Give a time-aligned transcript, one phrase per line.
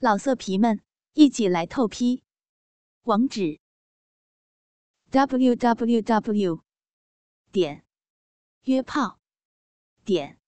[0.00, 0.80] 老色皮们，
[1.14, 2.22] 一起来透批！
[3.02, 3.58] 网址
[5.10, 6.62] ：w w w
[7.50, 7.84] 点
[8.62, 9.18] 约炮
[10.04, 10.38] 点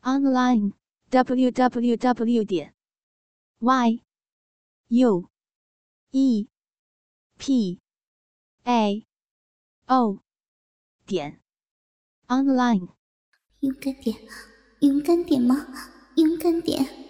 [0.00, 0.72] online
[1.10, 2.74] w w w 点
[3.60, 4.02] y
[4.88, 5.30] u
[6.10, 6.48] e
[7.38, 7.80] p
[8.64, 9.06] a
[9.86, 10.18] o
[11.06, 11.40] 点
[12.26, 12.88] online。
[13.60, 14.16] 勇敢点，
[14.80, 15.54] 勇敢点吗？
[16.16, 17.01] 勇敢点！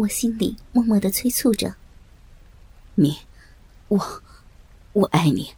[0.00, 1.74] 我心里默默的催促着
[2.96, 3.18] ：“你，
[3.88, 4.22] 我，
[4.94, 5.52] 我爱你。”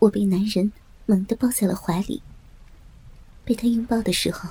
[0.00, 0.72] 我被男人
[1.04, 2.22] 猛地抱在了怀里。
[3.44, 4.48] 被他拥抱的时候，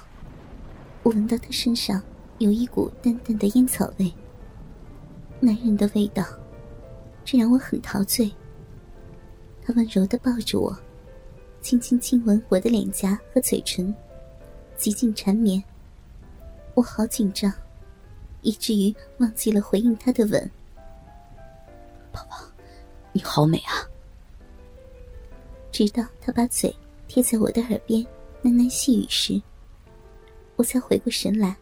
[1.01, 1.99] 我闻到他身上
[2.37, 4.13] 有一股淡淡的烟草味。
[5.39, 6.23] 男人的味道，
[7.25, 8.31] 这让我很陶醉。
[9.63, 10.77] 他温柔的抱着我，
[11.59, 13.91] 轻轻亲吻我的脸颊和嘴唇，
[14.75, 15.63] 极尽缠绵。
[16.75, 17.51] 我好紧张。
[18.41, 20.51] 以至于忘记了回应他的吻。
[22.11, 22.37] 宝宝，
[23.11, 23.85] 你好美啊！
[25.71, 26.75] 直到他把嘴
[27.07, 28.01] 贴在我的耳边
[28.43, 29.41] 喃喃细语时，
[30.55, 31.55] 我才回过神来。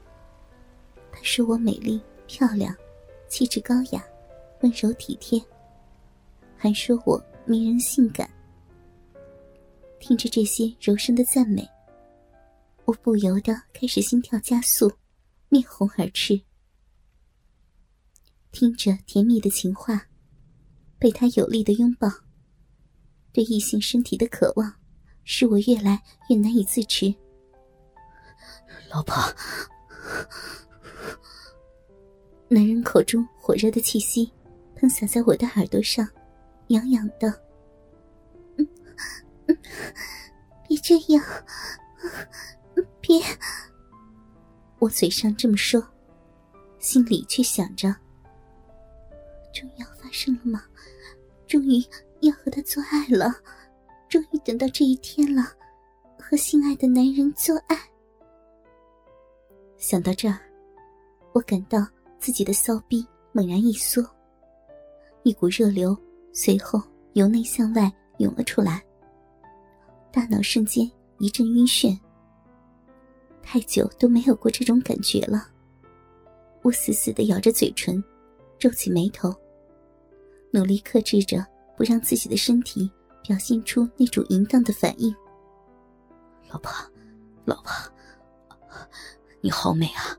[1.12, 2.76] 他说我美丽漂亮，
[3.28, 4.04] 气质高雅，
[4.62, 5.42] 温柔体贴，
[6.56, 8.30] 还说我迷人性感。
[10.00, 11.68] 听着这些柔声的赞美，
[12.86, 14.92] 我不由得开始心跳加速，
[15.50, 16.40] 面红耳赤。
[18.56, 20.02] 听着甜蜜的情话，
[20.98, 22.08] 被他有力的拥抱，
[23.34, 24.74] 对异性身体的渴望，
[25.26, 27.14] 使我越来越难以自持。
[28.90, 29.14] 老婆，
[32.48, 34.32] 男人口中火热的气息
[34.78, 36.08] 喷洒在我的耳朵上，
[36.68, 37.28] 痒痒的。
[38.58, 38.66] 嗯
[39.48, 39.58] 嗯，
[40.66, 41.22] 别这样，
[43.02, 43.22] 别。
[44.80, 45.86] 我嘴上这么说，
[46.80, 47.94] 心里却想着。
[49.56, 50.62] 终于要发生了吗？
[51.48, 51.82] 终于
[52.20, 53.34] 要和他做爱了，
[54.10, 55.44] 终于等到这一天了，
[56.20, 57.78] 和心爱的男人做爱。
[59.78, 60.38] 想到这儿，
[61.32, 61.88] 我感到
[62.20, 64.06] 自己的骚逼猛然一缩，
[65.24, 65.98] 一股热流
[66.34, 66.82] 随后
[67.14, 68.84] 由内向外涌了出来，
[70.12, 71.98] 大脑瞬间一阵晕眩。
[73.42, 75.48] 太久都没有过这种感觉了，
[76.64, 78.04] 我死死的咬着嘴唇，
[78.58, 79.34] 皱起眉头。
[80.56, 81.46] 努力克制着，
[81.76, 82.90] 不让自己的身体
[83.22, 85.14] 表现出那种淫荡的反应。
[86.48, 86.72] 老婆，
[87.44, 87.70] 老婆，
[89.42, 90.18] 你好美啊！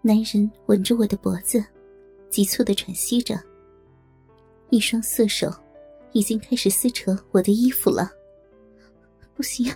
[0.00, 1.64] 男人吻着我的脖子，
[2.30, 3.36] 急促的喘息着，
[4.70, 5.52] 一双色手
[6.12, 8.08] 已经开始撕扯我的衣服了。
[9.34, 9.74] 不行，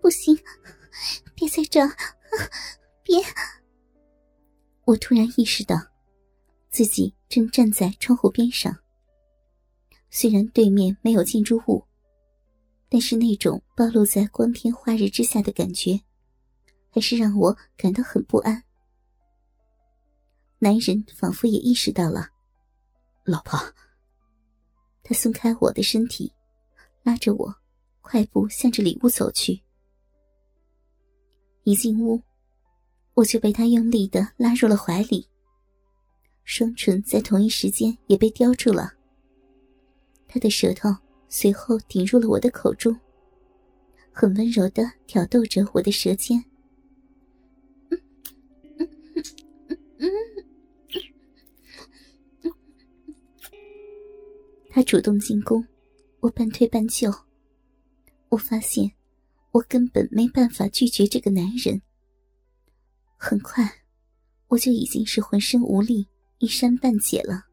[0.00, 0.38] 不行，
[1.34, 1.90] 别在这儿，
[3.02, 3.20] 别！
[4.84, 5.76] 我突然意识到。
[6.76, 8.76] 自己正站在窗户边上，
[10.10, 11.82] 虽然对面没有建筑物，
[12.90, 15.98] 但是那种暴露在光天化日之下的感觉，
[16.90, 18.62] 还是让我感到很不安。
[20.58, 22.28] 男人仿佛也意识到了，
[23.24, 23.58] 老婆。
[25.02, 26.30] 他松开我的身体，
[27.02, 27.54] 拉着我，
[28.02, 29.62] 快步向着里屋走去。
[31.64, 32.20] 一进屋，
[33.14, 35.26] 我就被他用力的拉入了怀里。
[36.46, 38.94] 双唇在同一时间也被叼住了，
[40.28, 40.88] 他的舌头
[41.28, 42.96] 随后顶入了我的口中，
[44.12, 46.42] 很温柔的挑逗着我的舌尖。
[54.70, 55.66] 他主动进攻，
[56.20, 57.12] 我半推半就。
[58.28, 58.92] 我发现，
[59.50, 61.82] 我根本没办法拒绝这个男人。
[63.16, 63.82] 很快，
[64.46, 66.06] 我就已经是浑身无力。
[66.38, 67.44] 一山半解了。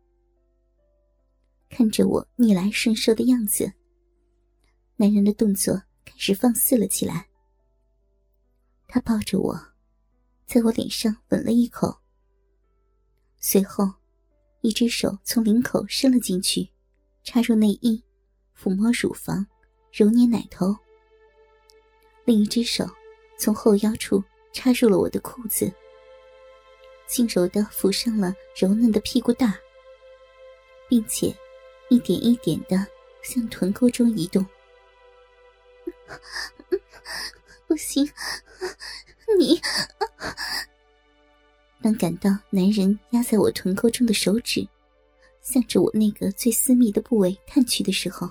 [1.70, 3.72] 看着我逆来顺受的样子，
[4.98, 7.28] 男人的动作开始放肆了起来。
[8.88, 9.60] 他抱着我，
[10.46, 11.98] 在我脸上吻了一口，
[13.38, 13.92] 随后，
[14.62, 16.70] 一只手从领口伸了进去，
[17.24, 18.04] 插入内衣，
[18.56, 19.48] 抚摸乳房，
[19.92, 20.76] 揉捏奶头；
[22.26, 22.86] 另一只手
[23.40, 25.74] 从后腰处插入了我的裤子。
[27.14, 29.54] 轻柔的抚上了柔嫩的屁股蛋，
[30.90, 31.32] 并且
[31.88, 32.88] 一点一点的
[33.22, 34.44] 向臀沟中移动。
[37.70, 38.04] 不行，
[39.38, 39.62] 你
[41.84, 44.68] 当感到男人压在我臀沟中的手指
[45.44, 48.28] 向着我那个最私密的部位探去的时候，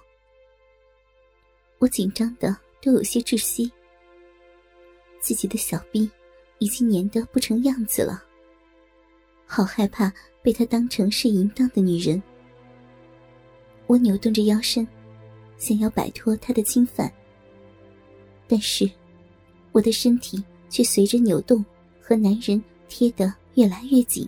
[1.78, 3.70] 我紧张的都有些窒息。
[5.20, 6.10] 自己的小臂
[6.58, 8.24] 已经粘得不成样子了，
[9.54, 10.10] 好害怕
[10.40, 12.20] 被他当成是淫荡的女人。
[13.86, 14.88] 我扭动着腰身，
[15.58, 17.12] 想要摆脱他的侵犯，
[18.48, 18.90] 但是
[19.72, 21.62] 我的身体却随着扭动
[22.00, 24.26] 和男人贴得越来越紧。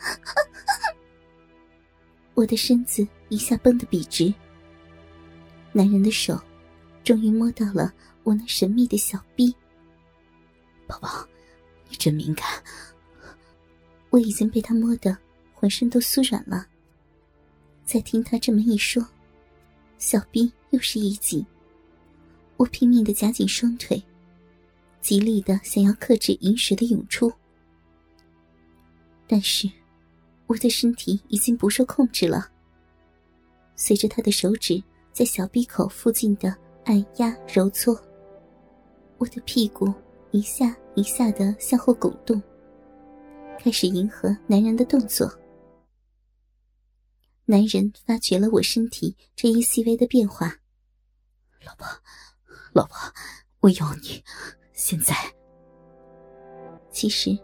[2.34, 4.34] 我的身子一下绷得笔直，
[5.70, 6.36] 男人的手
[7.04, 7.94] 终于摸到了
[8.24, 9.54] 我那神秘的小臂。
[10.88, 11.24] 宝宝，
[11.88, 12.44] 你真敏感。
[14.12, 15.16] 我已经被他摸得
[15.52, 16.64] 浑身都酥软了。
[17.84, 19.04] 再听他这么一说，
[19.98, 21.44] 小臂又是一紧。
[22.56, 24.00] 我拼命的夹紧双腿，
[25.00, 27.32] 极力的想要克制饮水的涌出，
[29.26, 29.68] 但是。
[30.48, 32.46] 我的身体已经不受控制了。
[33.74, 36.54] 随着他的手指在小臂口附近的
[36.84, 37.98] 按压揉搓，
[39.16, 39.90] 我的屁股
[40.30, 42.42] 一下一下的向后拱动，
[43.62, 45.32] 开始迎合男人的动作。
[47.44, 50.52] 男人发觉了我身体这一细微的变化，
[51.64, 51.86] 老婆，
[52.72, 52.96] 老婆，
[53.60, 54.20] 我要你，
[54.72, 55.14] 现在。
[56.90, 57.38] 其实，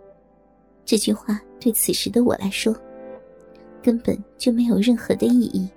[0.85, 2.77] 这句话对此时的我来说。
[3.81, 5.71] 根本就没有任何的意义。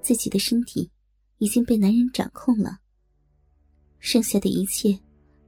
[0.00, 0.90] 自己的身体
[1.36, 2.78] 已经被男人掌控了，
[3.98, 4.98] 剩下的一切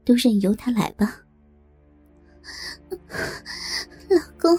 [0.04, 1.22] 都任由他来吧。
[4.40, 4.58] 公，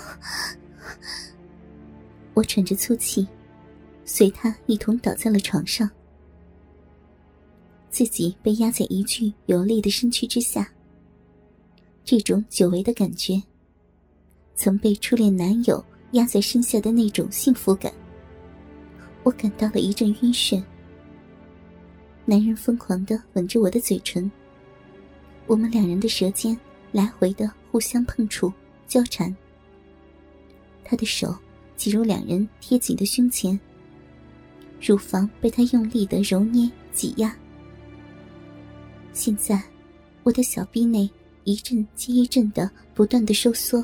[2.33, 3.27] 我喘着粗气，
[4.05, 5.89] 随他一同倒在了床上，
[7.89, 10.71] 自己被压在一具有力的身躯之下。
[12.05, 13.41] 这种久违的感觉，
[14.55, 15.83] 曾被初恋男友。
[16.11, 17.89] 压在身下的那种幸福感，
[19.23, 20.61] 我感到了一阵晕眩。
[22.25, 24.29] 男人疯狂的吻着我的嘴唇，
[25.47, 26.59] 我们两人的舌尖
[26.91, 28.51] 来回的互相碰触、
[28.89, 29.33] 交缠。
[30.83, 31.35] 他的手
[31.75, 33.59] 挤入两人贴紧的胸前，
[34.81, 37.35] 乳房被他用力的揉捏、挤压。
[39.13, 39.61] 现在，
[40.23, 41.09] 我的小臂内
[41.43, 43.83] 一阵接一阵的不断的收缩。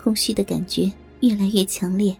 [0.00, 2.16] 空虚的感觉越来越强烈，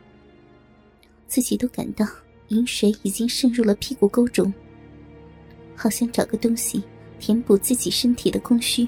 [1.26, 2.06] 自己都感到
[2.48, 4.52] 饮水已经渗入了屁股沟中，
[5.74, 6.82] 好想找个东西
[7.18, 8.86] 填补自己身体的空虚。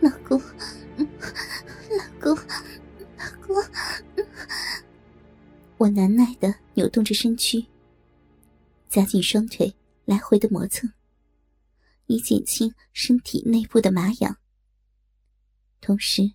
[0.00, 0.40] 老公，
[2.36, 2.46] 公，
[3.18, 4.24] 老公，
[5.78, 7.64] 我难耐的扭动着身躯，
[8.88, 10.92] 夹紧双腿，来回的磨蹭，
[12.06, 14.36] 以减轻身体内部的麻痒，
[15.80, 16.32] 同时。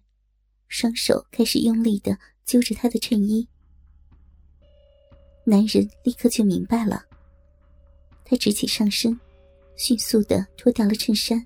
[0.72, 2.16] 双手开始用力的
[2.46, 3.50] 揪着他的衬衣，
[5.44, 7.04] 男人立刻就明白了。
[8.24, 9.20] 他直起上身，
[9.76, 11.44] 迅速的脱掉了衬衫，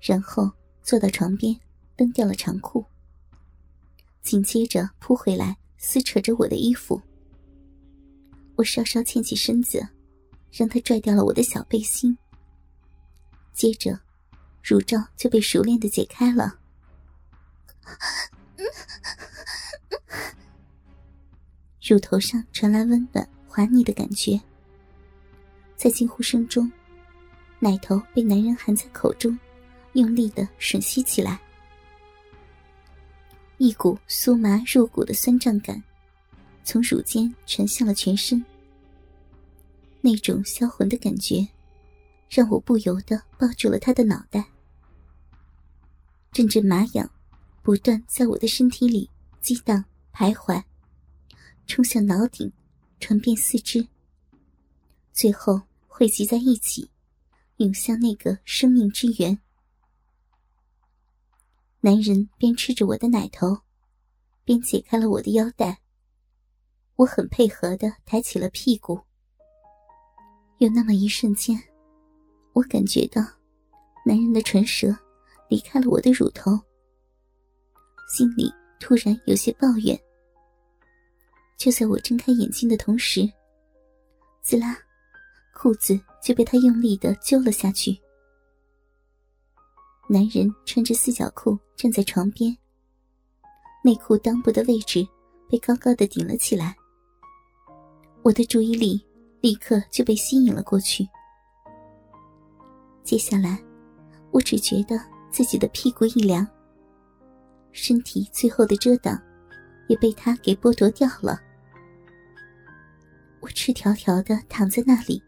[0.00, 0.48] 然后
[0.84, 1.58] 坐到床边，
[1.96, 2.86] 蹬掉了长裤，
[4.22, 7.00] 紧接着扑回来撕扯着我的衣服。
[8.56, 9.86] 我稍稍欠起身子，
[10.52, 12.16] 让他拽掉了我的小背心，
[13.52, 13.98] 接着，
[14.62, 16.58] 乳罩就被熟练的解开了。
[21.82, 24.38] 乳头上传来温暖滑腻的感觉，
[25.76, 26.70] 在惊呼声中，
[27.58, 29.36] 奶头被男人含在口中，
[29.94, 31.40] 用力的吮吸起来。
[33.62, 35.82] 一股酥麻入骨的酸胀感，
[36.64, 38.42] 从乳尖传向了全身。
[40.00, 41.46] 那种销魂的感觉，
[42.30, 44.42] 让我不由得抱住了他的脑袋，
[46.32, 47.10] 阵阵麻痒。
[47.62, 49.10] 不断在我的身体里
[49.42, 50.64] 激荡徘徊，
[51.66, 52.50] 冲向脑顶，
[52.98, 53.86] 传遍四肢，
[55.12, 56.88] 最后汇集在一起，
[57.58, 59.38] 涌向那个生命之源。
[61.82, 63.56] 男人边吃着我的奶头，
[64.44, 65.80] 边解开了我的腰带。
[66.96, 69.00] 我很配合的抬起了屁股。
[70.58, 71.58] 有那么一瞬间，
[72.52, 73.22] 我感觉到
[74.04, 74.94] 男人的唇舌
[75.48, 76.50] 离开了我的乳头。
[78.14, 79.98] 心里突然有些抱怨。
[81.56, 83.26] 就在我睁开眼睛的同时，
[84.42, 84.76] 滋啦，
[85.54, 87.98] 裤子就被他用力的揪了下去。
[90.10, 92.54] 男人穿着四角裤站在床边，
[93.82, 95.02] 内裤裆部的位置
[95.48, 96.76] 被高高的顶了起来。
[98.20, 99.02] 我的注意力
[99.40, 101.08] 立刻就被吸引了过去。
[103.02, 103.58] 接下来，
[104.30, 106.46] 我只觉得自己的屁股一凉。
[107.72, 109.18] 身体最后的遮挡，
[109.88, 111.40] 也被他给剥夺掉了。
[113.40, 115.22] 我赤条条的躺在那里，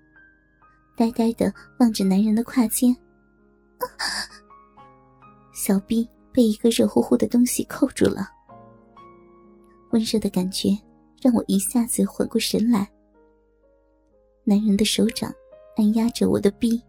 [0.98, 2.94] 呆呆的望着男人的胯间，
[5.54, 8.28] 小臂被一个热乎乎的东西扣住了，
[9.90, 10.70] 温热的感觉
[11.20, 12.90] 让我一下子缓过神来。
[14.44, 15.32] 男人的手掌
[15.76, 16.82] 按压着我的臂，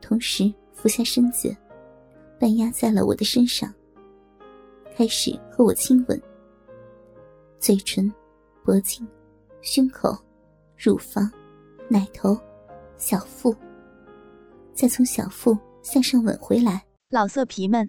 [0.00, 1.54] 同时俯下身子，
[2.38, 3.72] 半压在了我的身上，
[4.96, 6.20] 开始和我亲吻。
[7.58, 8.10] 嘴唇、
[8.64, 9.06] 脖颈、
[9.60, 10.16] 胸口、
[10.76, 11.30] 乳房、
[11.88, 12.38] 奶头、
[12.96, 13.54] 小腹，
[14.72, 16.84] 再从小腹向上吻回来。
[17.10, 17.88] 老色皮们，